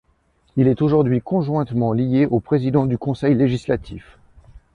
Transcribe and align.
Il 0.57 0.67
est 0.67 0.81
aujourd’hui 0.81 1.21
conjointement 1.21 1.93
lié 1.93 2.25
au 2.25 2.39
président 2.39 2.87
du 2.87 2.97
Conseil 2.97 3.35
législatif. 3.35 4.17